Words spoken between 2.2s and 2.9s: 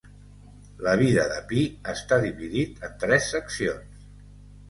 dividit